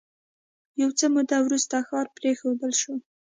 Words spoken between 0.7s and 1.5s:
یو څه موده